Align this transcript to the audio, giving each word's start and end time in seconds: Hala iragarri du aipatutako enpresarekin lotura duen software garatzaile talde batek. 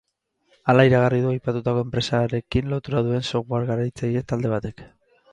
Hala 0.71 0.83
iragarri 0.87 1.17
du 1.25 1.27
aipatutako 1.33 1.83
enpresarekin 1.87 2.71
lotura 2.71 3.03
duen 3.09 3.27
software 3.27 3.67
garatzaile 3.69 4.25
talde 4.33 4.53
batek. 4.55 4.83